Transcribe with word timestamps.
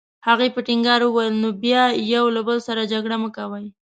هغې 0.27 0.47
په 0.55 0.59
ټینګار 0.67 1.01
وویل: 1.03 1.35
نو 1.43 1.49
بیا 1.63 1.83
یو 2.13 2.25
له 2.35 2.41
بل 2.47 2.57
سره 2.67 2.89
جګړې 2.91 3.17
مه 3.23 3.29
کوئ. 3.37 3.65